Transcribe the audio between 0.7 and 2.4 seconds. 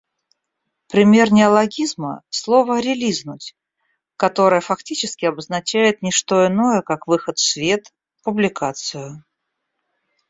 Пример неологизма—